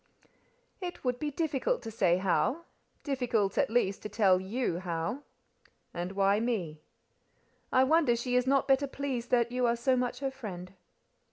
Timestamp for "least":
3.69-4.01